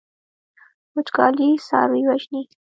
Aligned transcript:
وچکالي 0.95 1.47
څاروي 1.67 2.01
وژني. 2.09 2.41